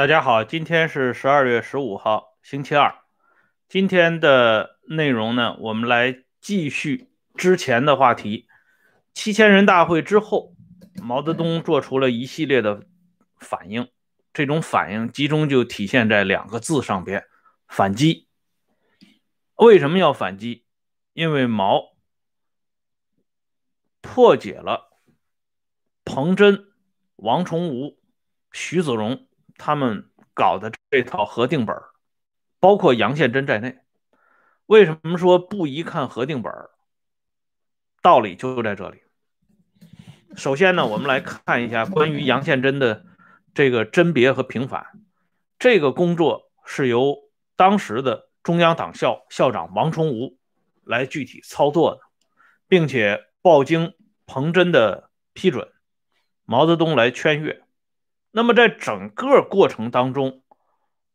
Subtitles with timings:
[0.00, 2.94] 大家好，今天是十二月十五号，星期二。
[3.68, 8.48] 今天的内容呢，我们来继续之前的话题。
[9.12, 10.54] 七千人大会之后，
[11.02, 12.86] 毛泽东做出了一系列的
[13.36, 13.90] 反应，
[14.32, 17.26] 这种反应集中就体现在两个字上边：
[17.68, 18.26] 反击。
[19.56, 20.64] 为什么要反击？
[21.12, 21.94] 因为毛
[24.00, 24.88] 破解了
[26.06, 26.72] 彭真、
[27.16, 28.00] 王崇武、
[28.50, 29.26] 徐子荣。
[29.62, 31.76] 他们搞的这套核定本，
[32.60, 33.76] 包括杨宪珍在内，
[34.64, 36.50] 为什么说不宜看核定本？
[38.00, 39.02] 道理就在这里。
[40.34, 43.04] 首先呢，我们来看一下关于杨宪珍的
[43.52, 44.86] 这个甄别和平反，
[45.58, 47.18] 这个工作是由
[47.54, 50.38] 当时的中央党校校长王崇武
[50.84, 52.00] 来具体操作的，
[52.66, 53.92] 并且报经
[54.24, 55.70] 彭真的批准，
[56.46, 57.59] 毛泽东来圈阅。
[58.32, 60.44] 那么在整个过程当中，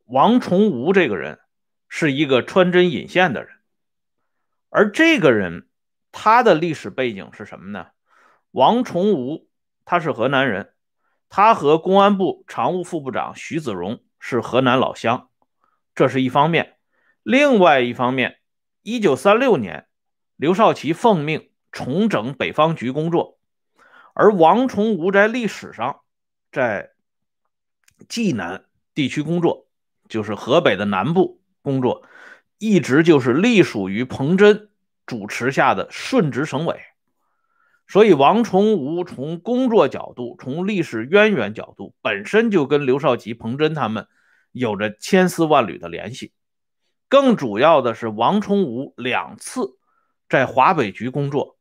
[0.04, 1.40] 王崇武这个人
[1.88, 3.56] 是一个穿针引线的人，
[4.70, 5.70] 而这个人
[6.12, 7.88] 他的历史背景是什么呢？
[8.52, 9.48] 王崇武
[9.86, 10.74] 他是河南人，
[11.30, 15.30] 他和公安部常务副部长徐子荣是河南老乡，
[15.94, 16.76] 这是一方面。
[17.24, 18.40] 另外一方面，
[18.82, 19.88] 一九三六年，
[20.36, 23.40] 刘少奇奉命重整北方局工作，
[24.14, 26.02] 而王崇武在历史上
[26.52, 26.92] 在。
[28.08, 29.68] 济南地区工作，
[30.10, 32.04] 就是河北的南部工作，
[32.58, 34.70] 一直就是隶属于彭真
[35.06, 36.80] 主持下的顺直省委。
[37.88, 44.08] 所以，王崇武从工作角度、从历史渊源角度，本身就跟刘少奇、彭真他们
[44.52, 46.32] 有着千丝万缕的联系。
[47.08, 49.78] 更主要的是，王崇武两次
[50.28, 51.58] 在华北局工作，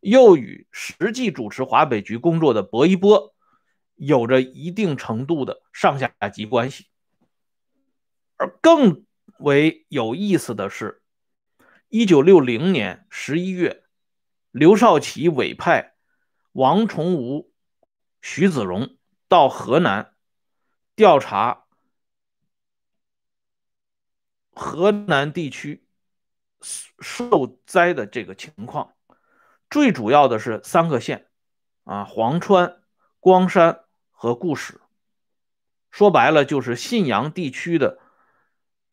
[0.00, 3.33] 又与实际主持华北局工作的薄一波。
[3.96, 6.86] 有着一定程度的上下级关系，
[8.36, 9.04] 而更
[9.38, 11.02] 为有意思的是，
[11.88, 13.84] 一九六零年十一月，
[14.50, 15.94] 刘少奇委派
[16.52, 17.52] 王崇武、
[18.20, 18.96] 徐子荣
[19.28, 20.14] 到河南
[20.96, 21.66] 调查
[24.50, 25.86] 河南地区
[26.60, 28.94] 受灾的这个情况，
[29.70, 31.28] 最主要的是三个县
[31.84, 32.82] 啊，潢川、
[33.20, 33.83] 光山。
[34.24, 34.80] 和故事，
[35.90, 37.98] 说白了就是信阳地区的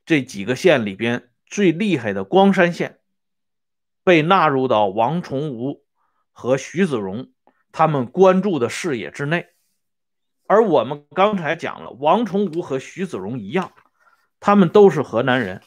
[0.06, 3.00] 这几个县里边最厉害的光山县，
[4.04, 5.86] 被纳入到王崇吾
[6.34, 7.32] 和徐子荣
[7.72, 9.48] 他们关注的视野之内。
[10.48, 13.72] 而我们刚才讲了，王崇吾和徐子荣一样，
[14.42, 15.62] 他们都是河南人，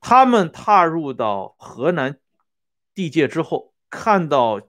[0.00, 2.18] 他们踏入到河南
[2.92, 4.60] 地界之后，看到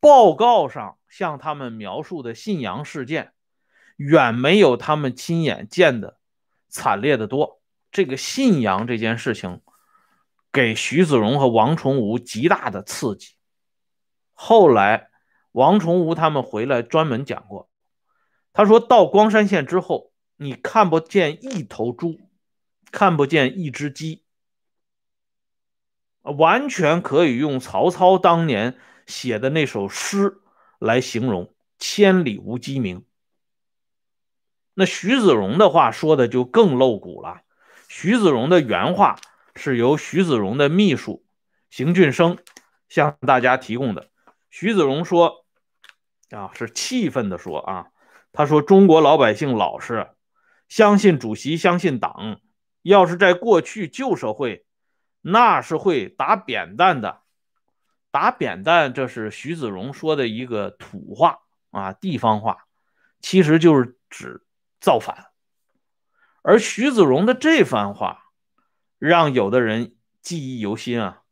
[0.00, 0.96] 报告上。
[1.12, 3.34] 向他们描述的信阳事件，
[3.96, 6.18] 远没有他们亲眼见的
[6.70, 7.60] 惨烈的多。
[7.90, 9.60] 这个信阳这件事情，
[10.50, 13.34] 给徐子荣和王崇武极大的刺激。
[14.32, 15.10] 后来，
[15.50, 17.68] 王崇武他们回来专门讲过，
[18.54, 22.18] 他说到光山县之后，你看不见一头猪，
[22.90, 24.24] 看不见一只鸡，
[26.22, 30.38] 完全可以用曹操当年写的那首诗。
[30.82, 33.04] 来形容千里无鸡鸣。
[34.74, 37.42] 那徐子荣的话说的就更露骨了。
[37.88, 39.18] 徐子荣的原话
[39.54, 41.24] 是由徐子荣的秘书
[41.70, 42.38] 邢俊生
[42.88, 44.08] 向大家提供的。
[44.50, 45.44] 徐子荣说
[46.30, 47.86] ：“啊，是气愤的说啊，
[48.32, 50.08] 他说中国老百姓老实，
[50.68, 52.40] 相信主席，相信党。
[52.82, 54.66] 要是在过去旧社会，
[55.20, 57.21] 那是会打扁担的。”
[58.12, 61.40] 打扁担，这是徐子荣说的一个土话
[61.70, 62.66] 啊，地方话，
[63.20, 64.44] 其实就是指
[64.80, 65.32] 造反。
[66.42, 68.26] 而徐子荣的这番话，
[68.98, 71.22] 让有的人记忆犹新啊，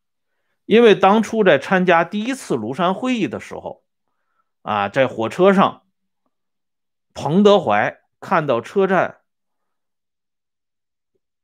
[0.65, 3.85] 因为当初在参加第一次庐山会议的时候，
[4.63, 5.85] 啊，在火车上，
[7.13, 9.19] 彭德怀看到车站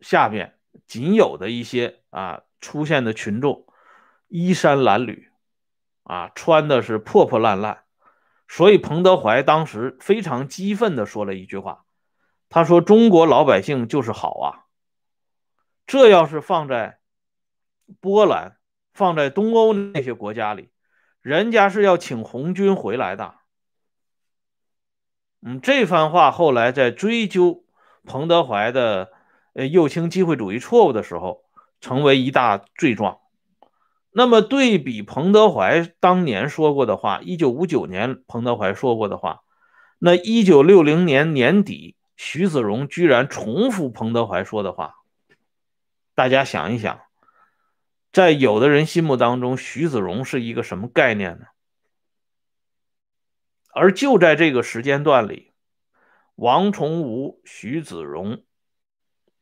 [0.01, 3.66] 下边仅有的一些啊出现的群众。
[4.29, 5.29] 衣衫褴褛，
[6.03, 7.85] 啊，穿的是破破烂烂，
[8.49, 11.85] 所以彭德怀当时非常激愤地说了一句话，
[12.49, 14.65] 他说：“中国老百姓就是好啊，
[15.87, 16.99] 这要是放在
[18.01, 18.57] 波兰、
[18.93, 20.71] 放在东欧那些国家里，
[21.21, 23.35] 人家是要请红军回来的。”
[25.43, 27.65] 嗯，这番话后来在追究
[28.05, 29.13] 彭德怀的
[29.55, 31.45] 呃右倾机会主义错误的时候，
[31.81, 33.21] 成为一大罪状。
[34.19, 39.43] 那么对比彭德怀当年说过的话，一九五九年彭德怀说过的话，
[39.99, 44.95] 那一九六零年年底徐子荣居然重复彭德怀说的话。
[46.15, 46.99] 大家想一想，
[48.11, 51.45] 在有的人心目当中，徐子荣是一个什么概念呢？
[53.75, 55.53] 而就在这个时间段里，
[56.37, 58.43] 王崇武、徐子荣、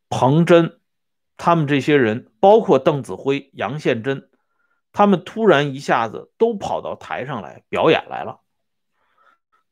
[0.09, 0.81] 彭真，
[1.37, 4.29] 他们这些人，包括邓子恢、杨宪珍，
[4.95, 8.41] 他们突然一下子都跑到台上来表演来了。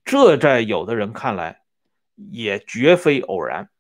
[0.05, 1.63] 这在有的人看来，
[2.17, 3.71] 也绝非偶然。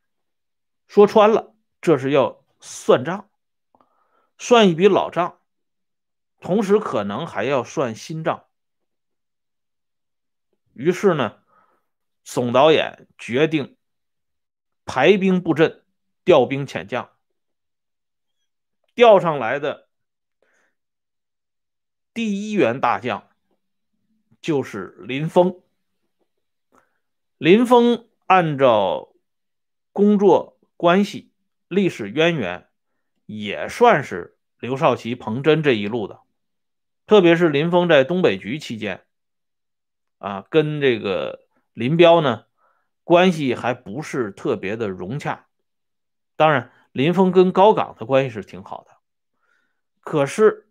[0.86, 3.28] 说穿了，这是要算账，
[4.38, 5.40] 算一笔老账，
[6.38, 8.44] 同时可能还要算新账。
[10.74, 11.42] 于是呢，
[12.22, 13.76] 总导演决定
[14.84, 15.84] 排兵布阵，
[16.24, 17.10] 调兵遣将。
[18.94, 19.81] 调上来的
[22.14, 23.28] 第一员大将
[24.40, 25.60] 就是林峰。
[27.38, 29.14] 林峰按照
[29.92, 31.32] 工作关系、
[31.68, 32.68] 历史渊源，
[33.26, 36.20] 也算是刘少奇、彭真这一路的。
[37.06, 39.04] 特别是林峰在东北局期间，
[40.18, 42.44] 啊，跟这个林彪呢
[43.04, 45.46] 关系还不是特别的融洽。
[46.36, 48.92] 当然，林峰跟高岗的关系是挺好的。
[50.00, 50.68] 可是，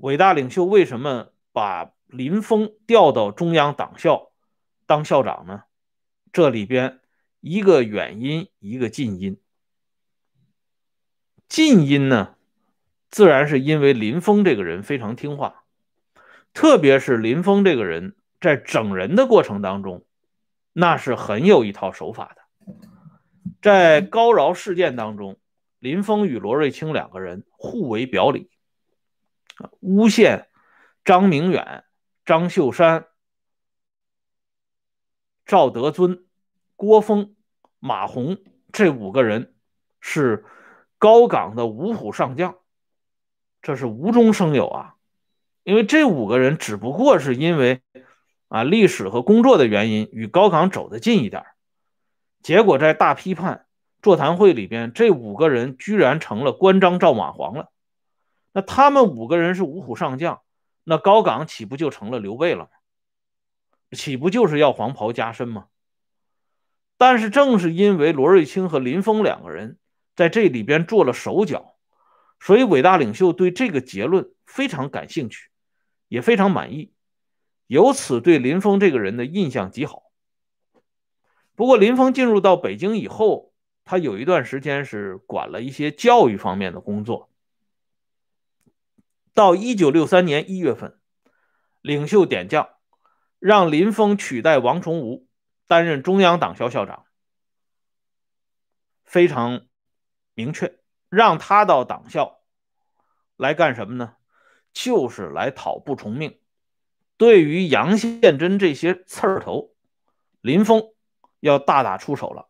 [0.00, 4.30] 伟大领袖为什么把林峰调到中央党校
[4.86, 5.64] 当校长呢？
[6.32, 7.00] 这里边
[7.40, 9.38] 一个远因，一个近因。
[11.48, 12.34] 近因呢，
[13.08, 15.64] 自然是因为林峰这个人非常听话，
[16.52, 20.04] 特别是林峰这个人在整人的过程当中，
[20.72, 22.74] 那是很有一套手法的。
[23.62, 25.38] 在高饶事件当中，
[25.78, 28.50] 林峰与罗瑞卿两个人互为表里，
[29.80, 30.48] 诬陷
[31.04, 31.84] 张明远、
[32.24, 33.06] 张秀山、
[35.44, 36.22] 赵德尊。
[36.78, 37.34] 郭峰、
[37.78, 38.36] 马洪
[38.70, 39.54] 这五个人
[39.98, 40.44] 是
[40.98, 42.58] 高岗的五虎上将，
[43.62, 44.96] 这是无中生有啊！
[45.62, 47.80] 因为这五个人只不过是因为
[48.48, 51.46] 啊历史和工作的原因与高岗走得近一点，
[52.42, 53.64] 结果在大批判
[54.02, 57.72] 座谈会里边，这五个人居然成了关张赵马黄了。
[58.56, 60.40] 那他们五个人是五虎上将，
[60.82, 62.70] 那高岗岂不就成了刘备了吗？
[63.92, 65.66] 岂不就是要黄袍加身吗？
[66.96, 69.76] 但是正是因为罗瑞卿和林峰两个人
[70.14, 71.76] 在这里边做了手脚，
[72.40, 75.50] 所以伟大领袖对这个结论非常感兴趣，
[76.08, 76.94] 也非常满意，
[77.66, 80.04] 由此对林峰这个人的印象极好。
[81.54, 83.52] 不过林峰进入到北京以后，
[83.84, 87.28] 他有一段时间是管了一些教育方面的工作。
[89.36, 90.98] 到一九六三年一月份，
[91.80, 92.70] 领袖点将，
[93.38, 95.28] 让林峰取代王崇武。
[95.68, 97.06] 担任中央党校校长，
[99.04, 99.66] 非常
[100.32, 100.78] 明确，
[101.08, 102.40] 让他到党校
[103.36, 104.14] 来干什么呢？
[104.72, 106.38] 就是来讨不从命。
[107.16, 109.74] 对于杨宪珍这些刺儿头，
[110.40, 110.84] 林峰
[111.40, 112.48] 要大打出手了。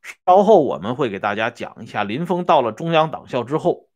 [0.00, 3.87] 稍后我们会给大家讲一下林峰到了中央党校之后，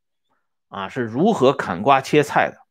[0.72, 2.66] 啊是如何砍瓜切菜的。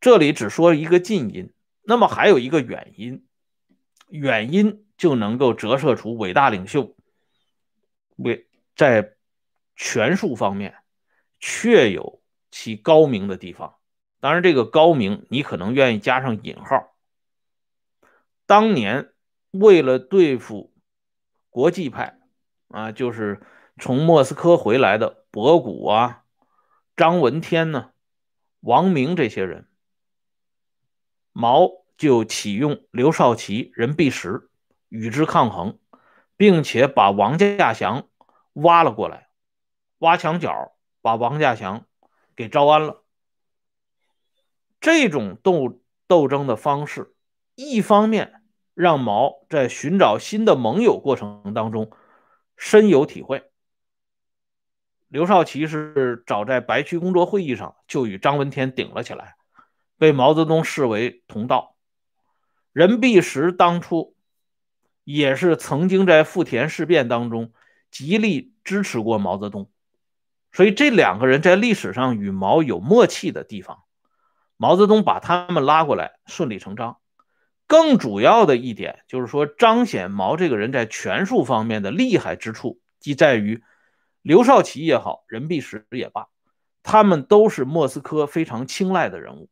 [0.00, 1.50] 这里只说一个近因，
[1.82, 3.26] 那么还有一个远因。
[4.08, 6.94] 远因就能够折射出伟大领袖
[8.16, 9.14] 为在
[9.74, 10.74] 权术方面
[11.40, 13.76] 确有其高明的地方。
[14.20, 16.94] 当然，这个高明你可能愿意加上引号。
[18.44, 19.14] 当年
[19.50, 20.74] 为了对付
[21.48, 22.18] 国际派
[22.68, 23.40] 啊，就是
[23.78, 26.21] 从莫斯科回来的博古啊、
[26.96, 27.90] 张闻天呢、
[28.60, 29.68] 王明这些人，
[31.32, 31.82] 毛。
[31.98, 34.50] 就启用刘少奇、任弼时
[34.88, 35.78] 与之抗衡，
[36.36, 38.08] 并且把王稼祥
[38.54, 39.28] 挖了过来，
[39.98, 41.86] 挖墙脚，把王稼祥
[42.34, 43.04] 给招安了。
[44.80, 47.14] 这种斗斗争的方式，
[47.54, 48.42] 一方面
[48.74, 51.92] 让毛在寻找新的盟友过程当中
[52.56, 53.51] 深有体会。
[55.12, 59.34] 刘少奇是早在白区工作会议上就与张闻天顶了起来，
[59.98, 61.76] 被毛泽东视为同道。
[62.72, 64.16] 任弼时当初
[65.04, 67.52] 也是曾经在富田事变当中
[67.90, 69.70] 极力支持过毛泽东，
[70.50, 73.80] 所以这两个人在历史上与毛有默契的地方，
[74.56, 76.96] 毛泽东把他们拉过来顺理成章。
[77.66, 83.62] 更主要的一点就是说，彰显毛这个人在权术方面的厉害之处，即在于
[84.22, 86.28] 刘少奇也好，任弼时也罢，
[86.82, 89.50] 他们都是莫斯科非常青睐的人物。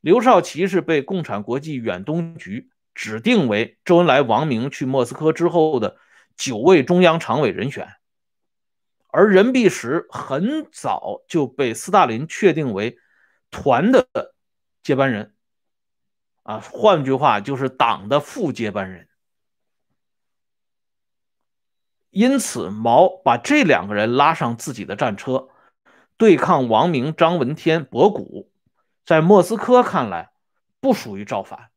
[0.00, 5.98] 刘少奇是被共产国际远东局指定为周恩来、王明去莫斯科之后的
[6.36, 7.86] 九位中央常委人选，
[9.08, 12.96] 而任弼时很早就被斯大林确定为
[13.50, 14.08] 团的
[14.82, 15.34] 接班人，
[16.44, 19.06] 啊，换句话就是党的副接班人。
[22.10, 25.48] 因此，毛把这两个人拉上自己的战车，
[26.16, 28.50] 对抗王明、张闻天、博古，
[29.04, 30.32] 在莫斯科看来
[30.80, 31.70] 不属于造反，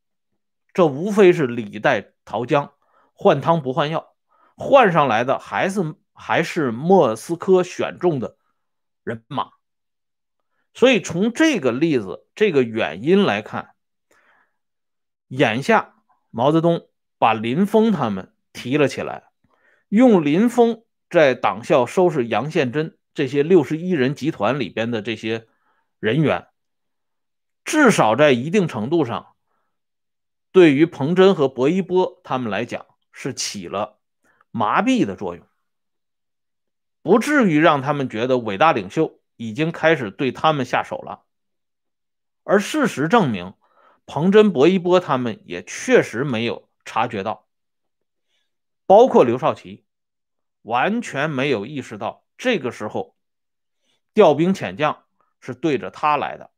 [0.74, 2.74] 这无非是李代桃僵，
[3.14, 4.16] 换汤不换药，
[4.56, 8.38] 换上来的还是还是莫斯科选中的
[9.04, 9.52] 人马。
[10.74, 13.76] 所以，从这个例子、这个原因来看，
[15.28, 15.94] 眼下
[16.32, 16.88] 毛泽东
[17.20, 19.30] 把林峰他们提了起来。
[19.94, 25.48] 用林峰在党校收拾杨宪珍这些六十一人集团里边的这些
[26.00, 26.48] 人员，
[27.64, 29.36] 至少在一定程度上，
[30.52, 34.00] 对于彭真和薄一波他们来讲是起了
[34.50, 35.46] 麻痹的作用，
[37.04, 41.24] 不至于让他们觉得伟大领袖已经开始对他们下手了。
[42.44, 43.54] 而事实证明，
[44.08, 47.48] 彭真、薄一波他们也确实没有察觉到。
[48.86, 49.86] 包括刘少奇，
[50.62, 53.16] 完全没有意识到这个时候
[54.14, 55.06] 调兵遣将
[55.40, 56.52] 是对着他来的，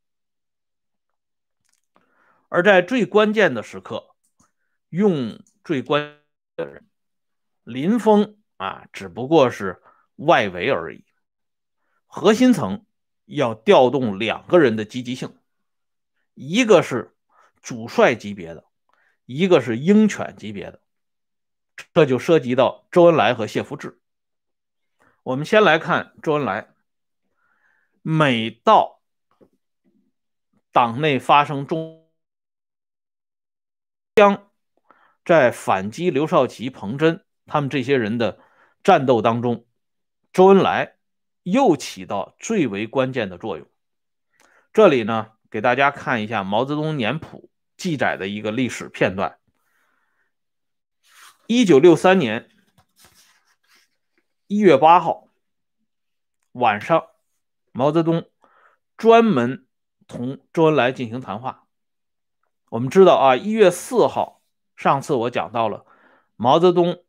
[2.50, 4.15] 而在最关键的时刻，
[4.89, 6.01] 用最关
[6.58, 6.88] 键的人
[7.63, 9.82] 林峰啊，只不过是
[10.15, 11.05] 外围而已，
[12.05, 12.86] 核心层
[13.25, 15.38] 要调动两个人的积极性，
[16.34, 17.15] 一个是
[17.62, 18.65] 主帅级别的，
[19.25, 20.82] 一个是鹰犬级别的。
[21.94, 24.00] 这就涉及到周恩来和谢福治。
[25.24, 26.70] 我们先来看周恩来。
[28.08, 29.01] 每到
[30.72, 32.08] 党内发生中
[34.13, 34.51] 将
[35.24, 38.38] 在反击刘少奇、彭真他们这些人的
[38.84, 39.65] 战斗当中，
[40.32, 40.98] 周恩来
[41.41, 43.67] 又起到最为关键的作用。
[44.72, 49.39] 这里呢，给大家看一下毛泽东年谱记载的一个历史片段。
[51.47, 52.49] 一九六三年
[54.47, 55.27] 一月八号
[56.53, 57.05] 晚上，
[57.71, 58.27] 毛泽东
[58.97, 59.67] 专门
[60.07, 61.67] 同周恩来进行谈话。
[62.69, 64.41] 我们知道啊，一月四号，
[64.75, 65.85] 上次我讲到了，
[66.35, 67.03] 毛泽东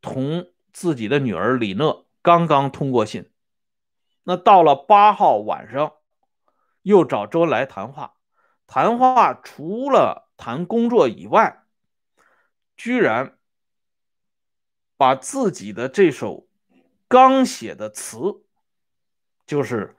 [0.00, 3.32] 同自己的女儿李讷刚刚通过信。
[4.22, 5.94] 那到了八号晚上，
[6.82, 8.14] 又找周恩来谈话。
[8.68, 11.64] 谈话除了谈工作以外，
[12.76, 13.36] 居然。
[15.00, 16.46] 把自己的这首
[17.08, 18.18] 刚写的词，
[19.46, 19.86] 就是《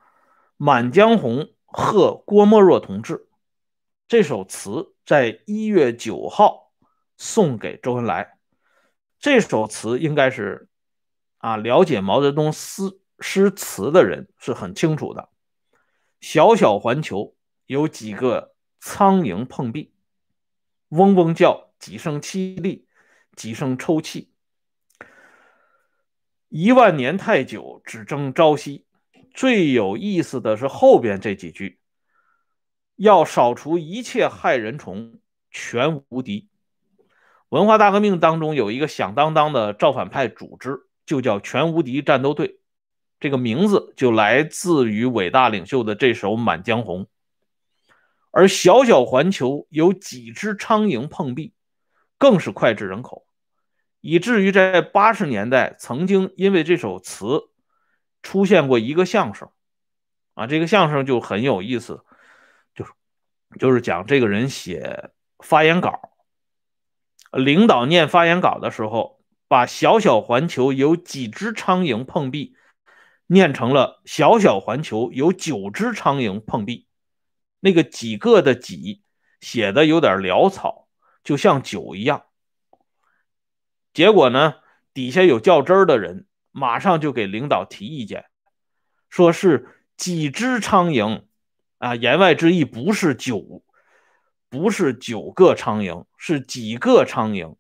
[0.58, 3.16] 满江红·贺郭沫若同志》
[4.08, 6.72] 这首词，在一月九号
[7.18, 8.38] 送给周恩来。
[9.18, 10.70] 这首词应该是
[11.40, 12.84] 啊，了解毛泽东诗
[13.18, 15.30] 诗词的人是很清楚的。
[16.20, 19.96] 小小环球有几个苍蝇碰壁，
[20.90, 22.88] 嗡嗡叫，几声凄厉，
[23.36, 24.31] 几声抽泣。
[26.54, 28.84] 一万年太久，只争朝夕。
[29.34, 31.80] 最有意思的是后边这几句：
[32.98, 36.50] 要扫除一切害人虫，全无敌。
[37.48, 42.60] 文化大革命当中有一个响当当的造反派组织，就叫全无敌战斗队，
[43.22, 47.06] 这个名字就来自于伟大领袖的这首《满江红》。
[48.30, 51.54] 而小小环球有几只苍蝇碰壁，
[52.18, 53.26] 更是脍炙人口。
[54.02, 57.50] 以至于在八十年代，曾经因为这首词
[58.24, 59.50] 出现过一个相声，
[60.34, 62.04] 啊，这个相声就很有意思，
[62.74, 62.92] 就是
[63.60, 66.12] 就是讲这个人写发言稿，
[67.32, 72.56] 领导念发言稿的时候，把“小小环球有几只苍蝇碰壁”
[73.28, 76.88] 念成了“小小环球有九只苍蝇碰壁”，
[77.62, 79.04] 那个“几个”的“几”
[79.42, 80.88] 写的有点潦草，
[81.24, 82.24] 就像九一样。
[83.94, 84.56] 结果呢？
[84.94, 88.26] 底下有较真儿的人，马上就给领导提意见，
[89.10, 91.24] 说是几只苍蝇
[91.78, 93.64] 啊，言外之意不是九，
[94.50, 97.56] 不是九个苍蝇，是几个苍蝇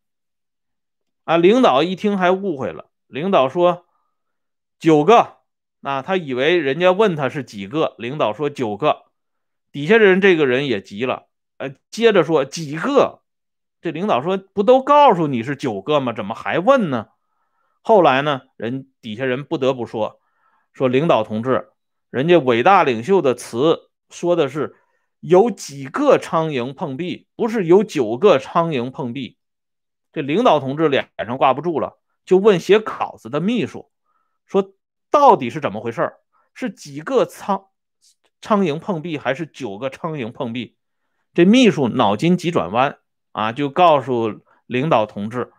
[1.23, 1.37] 啊。
[1.37, 3.85] 领导一听还误会了，领导说
[4.77, 5.37] 九个，
[5.79, 9.05] 那他以为人家问他是几个，领导说九个，
[9.71, 13.20] 底下人这个人也急了，呃，接着说几个。
[13.81, 16.13] 这领导说：“不都告诉你是九个吗？
[16.13, 17.07] 怎么还问呢？”
[17.81, 20.19] 后来呢，人底下人不得不说
[20.71, 21.69] ：“说领导同志，
[22.11, 24.75] 人家伟大领袖的词说的是
[25.19, 29.37] 有几个苍蝇碰壁，不是有九个苍蝇碰壁。
[30.13, 33.89] 这领导同志脸上挂不住了，就问写稿子的秘书
[34.45, 34.73] 说
[35.09, 36.13] ：“到底是怎么回事？
[36.53, 37.65] 是几个苍
[38.41, 40.77] 苍蝇碰壁，还是九个苍蝇碰壁？”
[41.33, 42.97] 这秘书脑筋急转弯
[43.31, 45.51] 啊，就告诉领导同志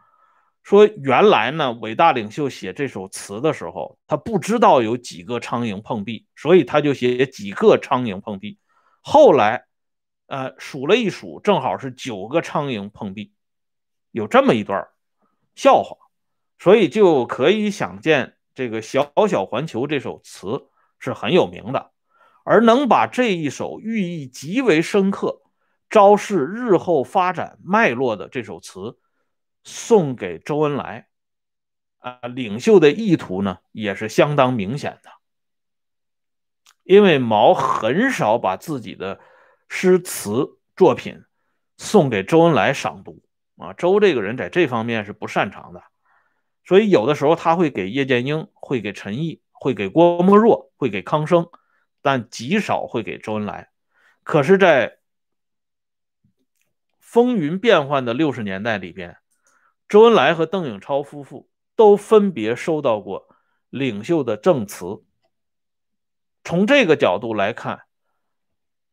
[0.62, 8.58] 说：“原来呢，伟大领袖写这首词的时候，他不知道有几个苍蝇碰壁，所以他就写几个苍蝇碰壁。”
[9.02, 9.64] 后来，
[10.26, 13.32] 呃，数了一数，正好是九个苍蝇碰壁，
[14.12, 14.86] 有这么一段
[15.56, 15.96] 笑话，
[16.58, 20.68] 所以就可以想见，这个《小小环球》这首词
[21.00, 21.90] 是很有名的，
[22.44, 25.41] 而能把这一首寓意极为深刻、
[25.92, 28.98] 昭示日后发展脉络的这首词
[29.62, 31.06] 送给周恩来，
[31.98, 35.10] 啊，领袖的意图呢，也是相当明显的。
[36.82, 39.20] 因为毛很少把自己的
[39.68, 41.22] 诗词作品
[41.76, 43.22] 送给周恩来赏读
[43.58, 45.82] 啊，周这个人在这方面是不擅长的，
[46.64, 51.50] 所以有的时候他会给叶剑英，会给陈毅，会给郭沫若，会给康生，
[52.00, 53.68] 但极少会给周恩来。
[54.24, 54.98] 可是，在
[57.12, 59.18] 风云变幻的六十年代里边，
[59.86, 63.28] 周恩来和邓颖超夫妇都分别收到过
[63.68, 65.04] 领袖的证词。
[66.42, 67.82] 从这个角度来看，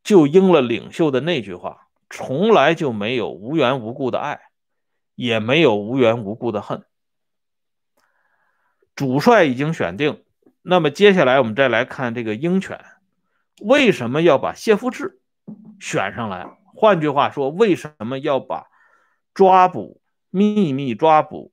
[0.03, 4.41] 就应了领袖的那句话：从来就没有无缘无故的爱，
[5.15, 6.83] 也没有无缘无故的恨。
[8.97, 10.25] 主帅已经选定，
[10.61, 12.83] 那么接下来我们再来看这个鹰犬
[13.61, 15.21] 为什么要把谢富治
[15.79, 16.59] 选上来？
[16.79, 18.67] 换句话说，为什么要把
[19.33, 21.51] 抓捕、秘密抓捕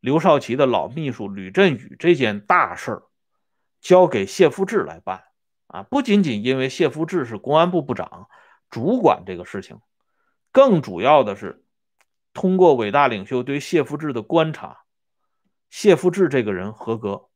[0.00, 3.02] 刘少奇的老秘书吕振宇这件大事儿？
[3.82, 5.24] 交给谢富治来办
[5.66, 5.82] 啊！
[5.82, 8.30] 不仅仅因为谢富治是公安部部长，
[8.70, 9.82] 主管这个事情，
[10.50, 11.62] 更主要的是
[12.32, 14.84] 通过伟大领袖对谢富治的观察，
[15.68, 17.28] 谢富治这个人合格。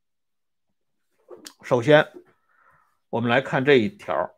[1.61, 2.07] 首先，
[3.11, 4.31] 我们来看这一条：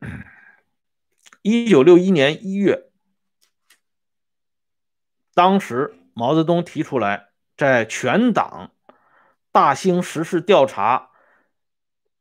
[1.42, 2.90] 一九六一年一月，
[5.34, 8.72] 当时毛泽东提出来，在全党。
[9.52, 11.10] 大兴实事调查，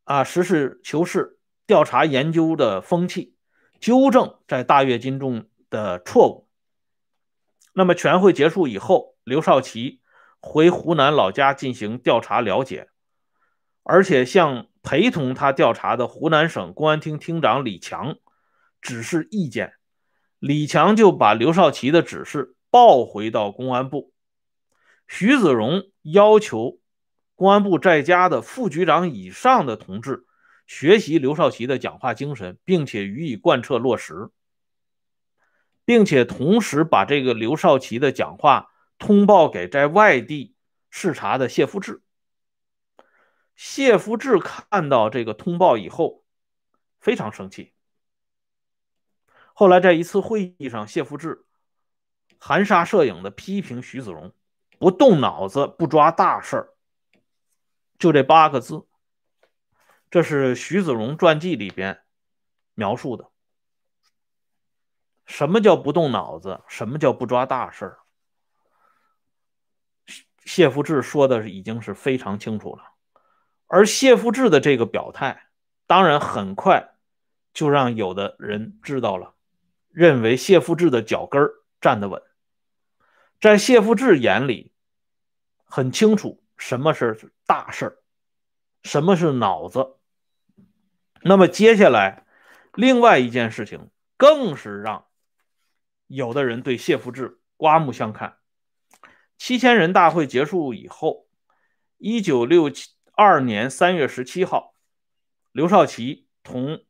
[0.05, 1.37] 啊，实事求是
[1.67, 3.35] 调查研究的风气，
[3.79, 6.49] 纠正在大跃进中的错误。
[7.73, 10.01] 那么全会结束以后，刘少奇
[10.39, 12.89] 回湖南老家进行调查了解，
[13.83, 18.15] 而且向陪同他调查的湖南省公安厅厅长李强
[18.81, 19.73] 指示意见，
[20.39, 24.13] 李强就把刘少奇的指示报回到公安部，
[25.07, 26.79] 徐子荣要求。
[27.35, 30.25] 公安部在家的副局长以上的同志
[30.67, 34.29] 学习刘少奇的讲话精神，并且予以贯彻落实，
[35.85, 40.53] 并且同时把这个刘少奇的讲话通报给在外地
[40.89, 42.01] 视察的谢富志。
[43.59, 46.23] 谢福志看到这个通报以后，
[47.01, 47.73] 非常生气。
[49.53, 51.45] 后来在一次会议上，谢福志
[52.39, 54.33] 含沙射影的批评徐子荣
[54.77, 56.73] 不动脑子，不抓大事儿。
[57.97, 58.87] 就这八个字，
[60.09, 62.05] 这是徐子荣传记里边
[62.75, 63.29] 描述的。
[65.25, 66.61] 什么叫不动脑子？
[66.69, 67.99] 什么叫不抓大事儿？
[70.45, 72.93] 谢福志说的已经是非常清楚了。
[73.71, 75.43] 而谢富治的这个表态，
[75.85, 76.95] 当然很快
[77.53, 79.35] 就让有的人知道了，
[79.91, 81.47] 认为谢富治的脚跟
[81.79, 82.21] 站得稳。
[83.39, 84.73] 在谢富治眼里，
[85.63, 86.43] 很清楚。
[86.57, 87.97] 什么是大事儿？
[88.83, 89.97] 什么是脑子？
[91.21, 92.25] 那么接下来，
[92.73, 95.05] 另外一件事情更是让
[96.07, 98.39] 有的人对谢富治刮目相看。
[99.37, 101.27] 七千人大会结束以后，
[101.97, 102.89] 一九六七
[103.21, 104.73] 二年三月十七号，
[105.51, 106.85] 刘少奇同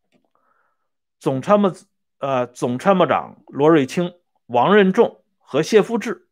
[1.20, 1.72] 总参谋
[2.20, 4.14] 呃总参谋长罗瑞卿、
[4.46, 6.30] 王任重和谢福治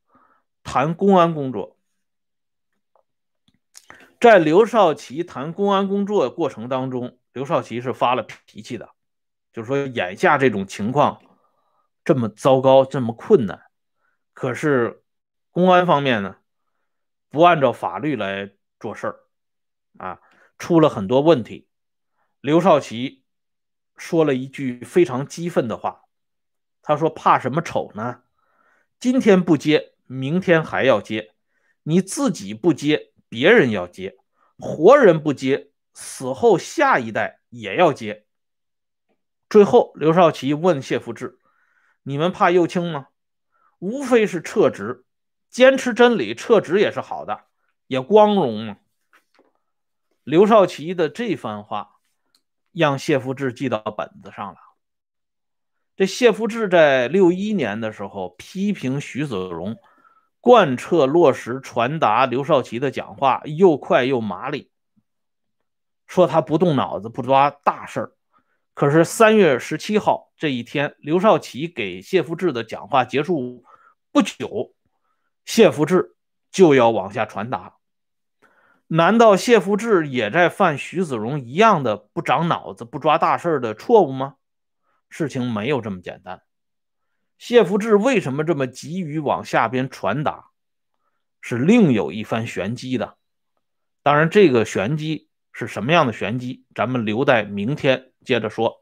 [0.62, 1.80] 谈公安工作。
[4.22, 8.92] 在刘少奇谈公安工作过程当中，刘少奇是发了脾气的，
[9.52, 11.20] 就是说眼下这种情况
[12.06, 13.64] 这么糟糕，这么困难，
[14.34, 15.04] 可是
[15.50, 16.36] 公安方面呢
[17.30, 19.20] 不按照法律来做事儿，
[20.00, 20.20] 啊，
[20.58, 21.68] 出了很多问题。
[22.42, 23.24] 刘少奇
[23.96, 26.04] 说了一句非常激愤的话，
[26.82, 28.22] 他说：“怕什么丑呢？
[29.00, 31.34] 今天不接，明天还要接，
[31.84, 34.16] 你自己不接。”别人要接，
[34.58, 38.26] 活人不接，死后下一代也要接。
[39.50, 41.38] 最后，刘少奇问谢福志
[42.04, 43.08] ：“你们怕右倾吗？
[43.80, 45.04] 无非是撤职，
[45.50, 47.48] 坚持真理，撤职也是好的，
[47.88, 48.78] 也光荣嘛。”
[50.28, 52.02] 刘少奇的这番话
[52.74, 54.58] 让谢福志记到本子上了。
[55.96, 59.78] 这谢福志在六一年的时候批评徐子荣
[60.42, 64.70] 贯彻落实传达刘少奇的讲话又快又麻利，
[66.08, 68.12] 说他不动脑子不抓大事儿。
[68.74, 73.64] 可是三月十七号这一天，刘少奇给谢福志的讲话结束
[74.12, 74.74] 不久，
[75.46, 76.18] 谢福志
[76.52, 77.77] 就要往下传达。
[78.88, 84.36] 难道谢福志也在犯徐子荣一样的不长脑子、不抓大事的错误吗？
[85.10, 86.42] 事情没有这么简单。
[87.38, 90.46] 谢福志为什么这么急于往下边传达？
[91.42, 93.18] 是另有一番玄机的。
[94.04, 98.12] 当然，这个玄机是什么样的玄机，咱们留待明天。
[98.24, 98.82] 接着说，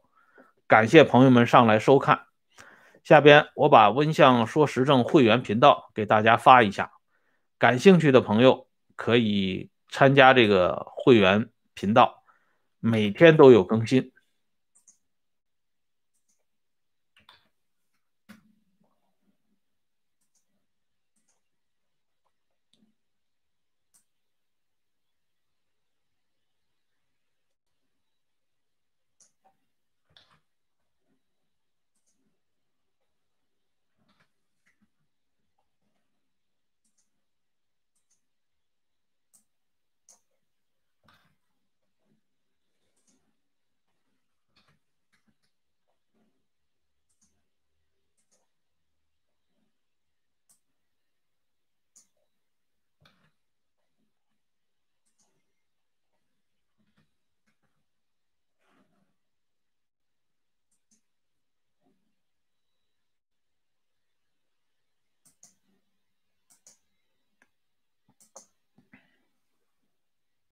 [0.68, 2.26] 感谢朋友们上来收看。
[3.02, 6.92] 下边我把温相说时政会员频道给大家发一下，
[7.58, 12.22] 感兴趣的朋友可以参加这个会员频道，
[12.80, 14.12] 每天都有更新。